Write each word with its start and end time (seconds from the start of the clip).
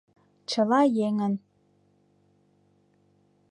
Чыла 0.49 0.81
еҥын 1.07 1.33